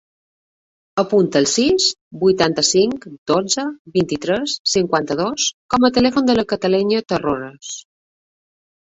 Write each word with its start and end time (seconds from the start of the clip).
Apunta 1.01 1.39
el 1.43 1.47
sis, 1.49 1.83
vuitanta-cinc, 2.21 3.03
dotze, 3.31 3.65
vint-i-tres, 3.97 4.55
cinquanta-dos 4.71 5.45
com 5.75 5.85
a 5.85 5.93
telèfon 5.99 6.31
de 6.31 6.37
la 6.39 6.47
Cataleya 6.55 7.03
Terrones. 7.13 7.77